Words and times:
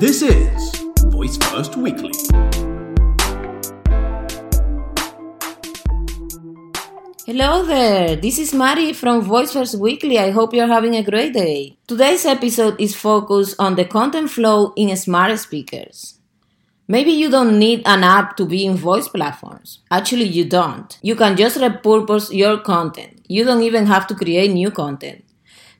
This 0.00 0.22
is 0.22 0.76
Voice 1.06 1.36
First 1.38 1.74
Weekly. 1.76 2.12
Hello 7.26 7.64
there, 7.64 8.14
this 8.14 8.38
is 8.38 8.54
Mari 8.54 8.92
from 8.92 9.22
Voice 9.22 9.52
First 9.52 9.74
Weekly. 9.80 10.20
I 10.20 10.30
hope 10.30 10.54
you're 10.54 10.68
having 10.68 10.94
a 10.94 11.02
great 11.02 11.32
day. 11.32 11.78
Today's 11.88 12.24
episode 12.24 12.80
is 12.80 12.94
focused 12.94 13.56
on 13.58 13.74
the 13.74 13.84
content 13.84 14.30
flow 14.30 14.72
in 14.76 14.96
smart 14.96 15.36
speakers. 15.40 16.20
Maybe 16.86 17.10
you 17.10 17.28
don't 17.28 17.58
need 17.58 17.82
an 17.84 18.04
app 18.04 18.36
to 18.36 18.46
be 18.46 18.64
in 18.66 18.76
voice 18.76 19.08
platforms. 19.08 19.80
Actually, 19.90 20.28
you 20.28 20.44
don't. 20.44 20.96
You 21.02 21.16
can 21.16 21.36
just 21.36 21.58
repurpose 21.58 22.32
your 22.32 22.58
content. 22.58 23.26
You 23.26 23.44
don't 23.44 23.62
even 23.62 23.86
have 23.86 24.06
to 24.06 24.14
create 24.14 24.52
new 24.52 24.70
content. 24.70 25.24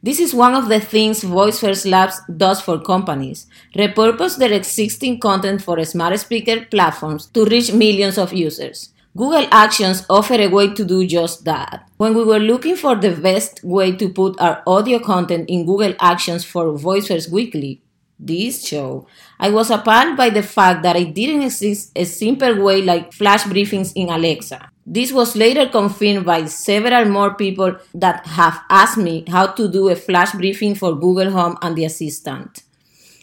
This 0.01 0.21
is 0.21 0.33
one 0.33 0.55
of 0.55 0.69
the 0.69 0.79
things 0.79 1.25
Voice 1.25 1.59
First 1.59 1.85
Labs 1.85 2.21
does 2.37 2.61
for 2.61 2.79
companies. 2.79 3.47
Repurpose 3.75 4.39
their 4.39 4.53
existing 4.53 5.19
content 5.19 5.61
for 5.61 5.85
smart 5.85 6.17
speaker 6.21 6.65
platforms 6.67 7.27
to 7.35 7.45
reach 7.45 7.73
millions 7.73 8.17
of 8.17 8.33
users. 8.33 8.91
Google 9.17 9.49
Actions 9.51 10.07
offer 10.09 10.35
a 10.35 10.47
way 10.47 10.73
to 10.73 10.85
do 10.85 11.05
just 11.05 11.45
that. 11.47 11.89
When 11.97 12.15
we 12.15 12.23
were 12.23 12.39
looking 12.39 12.77
for 12.77 12.95
the 12.95 13.11
best 13.11 13.65
way 13.65 13.91
to 13.97 14.09
put 14.09 14.41
our 14.41 14.63
audio 14.69 15.01
content 15.01 15.51
in 15.51 15.67
Google 15.67 15.95
Actions 15.99 16.45
for 16.45 16.79
Voice 16.79 17.09
First 17.09 17.33
Weekly, 17.33 17.83
this 18.19 18.67
show, 18.67 19.07
I 19.39 19.51
was 19.51 19.71
appalled 19.71 20.17
by 20.17 20.31
the 20.31 20.43
fact 20.43 20.83
that 20.83 20.97
it 20.97 21.15
didn't 21.15 21.43
exist 21.43 21.93
a 21.95 22.05
simple 22.05 22.63
way 22.63 22.83
like 22.83 23.13
flash 23.13 23.45
briefings 23.45 23.93
in 23.95 24.09
Alexa. 24.09 24.71
This 24.85 25.13
was 25.13 25.37
later 25.37 25.69
confirmed 25.69 26.25
by 26.25 26.47
several 26.47 27.05
more 27.05 27.35
people 27.35 27.77
that 27.95 28.27
have 28.27 28.61
asked 28.71 28.97
me 28.97 29.25
how 29.29 29.49
to 29.49 29.69
do 29.69 29.89
a 29.91 29.97
flash 29.97 30.33
briefing 30.33 30.75
for 30.75 30.95
Google 30.95 31.31
Home 31.31 31.59
and 31.63 31.77
the 31.77 31.85
Assistant. 31.85 32.63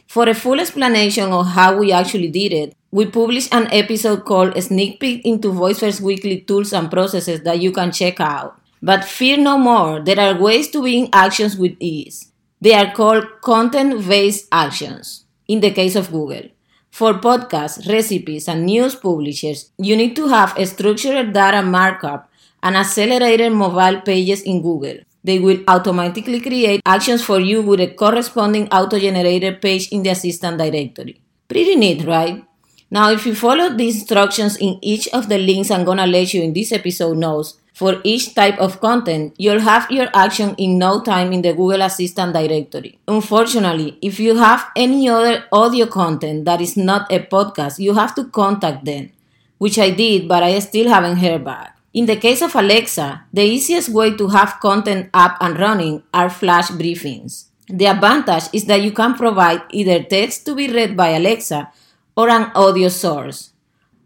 For 0.08 0.30
a 0.30 0.35
full 0.35 0.59
explanation 0.59 1.32
of 1.32 1.48
how 1.48 1.77
we 1.77 1.91
actually 1.91 2.30
did 2.30 2.54
it, 2.54 2.76
we 2.91 3.07
published 3.07 3.54
an 3.54 3.68
episode 3.74 4.24
called 4.24 4.62
Sneak 4.62 4.99
Peek 4.99 5.26
into 5.26 5.52
Voice 5.52 5.80
First 5.80 6.02
Weekly 6.02 6.41
Tools 6.41 6.71
and 6.71 6.90
Processes 6.90 7.41
that 7.41 7.59
you 7.59 7.71
can 7.71 7.91
check 7.91 8.21
out. 8.21 8.62
But 8.82 9.04
fear 9.04 9.35
no 9.35 9.57
more, 9.57 9.99
there 9.99 10.20
are 10.20 10.40
ways 10.40 10.70
to 10.70 10.84
be 10.84 10.99
in 10.99 11.09
actions 11.12 11.57
with 11.57 11.76
ease. 11.80 12.32
They 12.66 12.74
are 12.74 12.91
called 12.91 13.26
content 13.41 14.08
based 14.08 14.48
actions 14.52 15.26
in 15.48 15.60
the 15.60 15.70
case 15.70 15.96
of 15.96 16.12
Google. 16.12 16.46
For 16.90 17.13
podcasts, 17.13 17.88
recipes, 17.88 18.48
and 18.48 18.66
news 18.66 18.96
publishers, 18.96 19.70
you 19.77 19.96
need 19.96 20.16
to 20.16 20.27
have 20.30 20.58
a 20.58 20.66
structured 20.66 21.32
data 21.32 21.62
markup 21.62 22.27
and 22.63 22.76
accelerated 22.76 23.52
mobile 23.52 24.02
pages 24.02 24.41
in 24.41 24.63
Google. 24.63 24.98
They 25.24 25.38
will 25.38 25.60
automatically 25.68 26.40
create 26.40 26.82
actions 26.88 27.24
for 27.24 27.40
you 27.40 27.62
with 27.62 27.82
a 27.82 27.93
corresponding 27.93 28.68
auto 28.70 28.98
generated 28.98 29.62
page 29.62 29.90
in 29.90 30.02
the 30.02 30.10
Assistant 30.10 30.58
directory. 30.58 31.21
Pretty 31.48 31.76
neat, 31.76 32.04
right? 32.08 32.43
Now, 32.90 33.12
if 33.12 33.27
you 33.27 33.36
follow 33.36 33.70
the 33.76 33.88
instructions 33.90 34.58
in 34.58 34.80
each 34.82 35.08
of 35.10 35.30
the 35.30 35.38
links 35.38 35.70
I'm 35.70 35.86
gonna 35.86 36.08
let 36.08 36.34
you 36.34 36.41
in 36.41 36.54
this 36.54 36.71
episode 36.71 37.18
notes, 37.18 37.60
for 37.76 37.99
each 38.05 38.34
type 38.34 38.57
of 38.57 38.79
content, 38.79 39.35
you'll 39.37 39.59
have 39.59 39.91
your 39.91 40.07
action 40.15 40.55
in 40.57 40.79
no 40.79 41.01
time 41.01 41.34
in 41.34 41.41
the 41.41 41.51
Google 41.51 41.81
Assistant 41.81 42.34
directory. 42.34 42.98
Unfortunately, 43.05 43.98
if 44.01 44.18
you 44.18 44.37
have 44.37 44.65
any 44.77 45.09
other 45.09 45.43
audio 45.51 45.85
content 45.85 46.46
that 46.46 46.62
is 46.62 46.77
not 46.77 47.12
a 47.12 47.20
podcast, 47.20 47.77
you 47.77 47.93
have 47.93 48.15
to 48.15 48.23
contact 48.29 48.85
them, 48.85 49.12
which 49.57 49.77
I 49.77 49.90
did, 49.90 50.26
but 50.26 50.41
I 50.41 50.57
still 50.59 50.87
haven't 50.87 51.18
heard 51.18 51.43
back. 51.43 51.77
In 51.93 52.05
the 52.05 52.15
case 52.15 52.41
of 52.41 52.55
Alexa, 52.55 53.26
the 53.34 53.43
easiest 53.43 53.90
way 53.90 54.15
to 54.15 54.29
have 54.29 54.62
content 54.62 55.09
up 55.13 55.35
and 55.41 55.59
running 55.59 56.01
are 56.13 56.29
flash 56.29 56.70
briefings. 56.70 57.48
The 57.68 57.87
advantage 57.87 58.46
is 58.53 58.63
that 58.65 58.84
you 58.84 58.91
can 58.93 59.15
provide 59.15 59.63
either 59.71 60.01
text 60.01 60.46
to 60.46 60.55
be 60.55 60.71
read 60.71 60.96
by 60.96 61.09
Alexa 61.09 61.71
or 62.15 62.29
an 62.29 62.51
audio 62.55 62.87
source. 62.87 63.51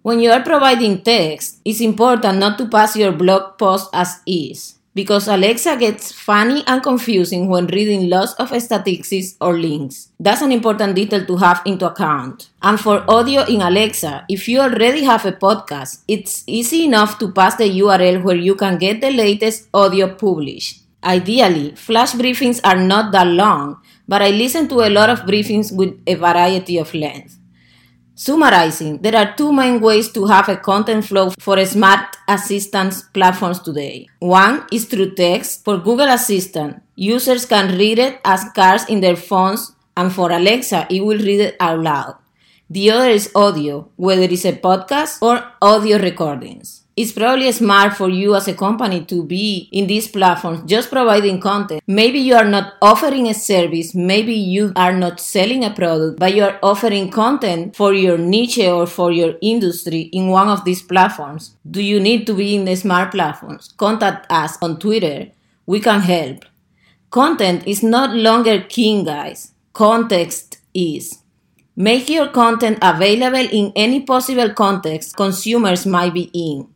When 0.10 0.22
you 0.22 0.32
are 0.32 0.42
providing 0.42 1.06
text, 1.06 1.62
it's 1.64 1.82
important 1.82 2.40
not 2.40 2.58
to 2.58 2.66
pass 2.66 2.98
your 2.98 3.12
blog 3.12 3.60
post 3.60 3.94
as 3.94 4.26
is 4.26 4.74
because 4.96 5.28
Alexa 5.28 5.78
gets 5.78 6.12
funny 6.12 6.64
and 6.66 6.82
confusing 6.82 7.48
when 7.48 7.68
reading 7.68 8.10
lots 8.10 8.34
of 8.42 8.50
statistics 8.60 9.36
or 9.40 9.54
links. 9.54 10.10
That's 10.20 10.42
an 10.42 10.52
important 10.52 10.96
detail 10.96 11.28
to 11.28 11.38
have 11.38 11.62
into 11.64 11.86
account. 11.86 12.50
And 12.64 12.80
for 12.80 13.06
audio 13.08 13.46
in 13.46 13.62
Alexa, 13.62 14.26
if 14.30 14.50
you 14.50 14.62
already 14.62 15.04
have 15.04 15.28
a 15.28 15.32
podcast, 15.32 16.02
it's 16.08 16.44
easy 16.48 16.86
enough 16.86 17.20
to 17.20 17.32
pass 17.32 17.58
the 17.58 17.70
URL 17.70 18.24
where 18.24 18.36
you 18.36 18.56
can 18.56 18.80
get 18.80 19.02
the 19.02 19.12
latest 19.12 19.70
audio 19.76 20.16
published. 20.16 20.82
Ideally, 21.04 21.76
flash 21.76 22.14
briefings 22.14 22.60
are 22.64 22.82
not 22.82 23.12
that 23.12 23.28
long, 23.28 23.78
but 24.08 24.24
I 24.24 24.32
listen 24.32 24.68
to 24.70 24.82
a 24.82 24.90
lot 24.90 25.12
of 25.12 25.20
briefings 25.30 25.72
with 25.72 26.02
a 26.08 26.16
variety 26.16 26.80
of 26.80 26.96
length. 26.96 27.39
Summarizing, 28.20 28.98
there 28.98 29.16
are 29.16 29.34
two 29.34 29.54
main 29.54 29.80
ways 29.80 30.12
to 30.12 30.26
have 30.26 30.50
a 30.50 30.58
content 30.58 31.06
flow 31.06 31.30
for 31.40 31.56
smart 31.66 32.18
assistants 32.28 33.04
platforms 33.14 33.62
today. 33.62 34.08
One 34.20 34.68
is 34.74 34.84
through 34.84 35.16
text. 35.16 35.64
For 35.64 35.78
Google 35.78 36.10
Assistant, 36.10 36.84
users 36.98 37.46
can 37.46 37.78
read 37.78 37.98
it 37.98 38.20
as 38.26 38.44
cards 38.54 38.84
in 38.90 39.00
their 39.00 39.16
phones, 39.16 39.72
and 39.96 40.12
for 40.12 40.34
Alexa, 40.34 40.88
it 40.90 41.00
will 41.00 41.18
read 41.18 41.40
it 41.40 41.56
out 41.62 41.80
loud. 41.80 42.16
The 42.70 42.92
other 42.92 43.10
is 43.10 43.32
audio, 43.34 43.90
whether 43.96 44.24
it's 44.24 44.44
a 44.44 44.52
podcast 44.52 45.22
or 45.22 45.42
audio 45.62 45.98
recordings 45.98 46.84
it's 47.00 47.14
probably 47.14 47.50
smart 47.54 47.94
for 47.94 48.10
you 48.10 48.36
as 48.36 48.50
a 48.50 48.54
company 48.54 49.06
to 49.06 49.24
be 49.24 49.70
in 49.72 49.88
these 49.88 50.06
platforms 50.10 50.70
just 50.70 50.92
providing 50.92 51.40
content. 51.40 51.82
Maybe 51.88 52.20
you 52.20 52.36
are 52.36 52.50
not 52.56 52.74
offering 52.82 53.30
a 53.30 53.34
service, 53.34 53.96
maybe 53.96 54.34
you 54.34 54.74
are 54.76 54.92
not 54.92 55.22
selling 55.22 55.64
a 55.64 55.70
product, 55.70 56.20
but 56.20 56.34
you 56.36 56.44
are 56.44 56.60
offering 56.62 57.10
content 57.10 57.74
for 57.74 57.94
your 57.94 58.18
niche 58.18 58.60
or 58.60 58.86
for 58.86 59.14
your 59.14 59.36
industry 59.42 60.10
in 60.12 60.28
one 60.28 60.50
of 60.50 60.66
these 60.66 60.82
platforms. 60.82 61.56
Do 61.72 61.82
you 61.82 62.02
need 62.02 62.28
to 62.28 62.34
be 62.34 62.54
in 62.54 62.66
the 62.66 62.76
smart 62.76 63.12
platforms? 63.12 63.74
Contact 63.78 64.30
us 64.30 64.58
on 64.62 64.78
Twitter. 64.78 65.32
We 65.66 65.80
can 65.80 66.02
help. 66.02 66.44
Content 67.12 67.66
is 67.66 67.82
not 67.82 68.14
longer 68.14 68.60
king, 68.60 69.06
guys. 69.06 69.54
Context 69.72 70.58
is. 70.74 71.20
Make 71.78 72.10
your 72.10 72.28
content 72.28 72.80
available 72.82 73.48
in 73.54 73.72
any 73.74 74.02
possible 74.02 74.50
context 74.54 75.16
consumers 75.16 75.86
might 75.86 76.14
be 76.14 76.30
in. 76.34 76.68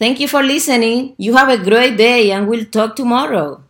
Thank 0.00 0.18
you 0.18 0.26
for 0.26 0.42
listening. 0.42 1.14
You 1.16 1.36
have 1.36 1.48
a 1.48 1.62
great 1.62 1.96
day 1.96 2.32
and 2.32 2.48
we'll 2.48 2.64
talk 2.64 2.96
tomorrow. 2.96 3.62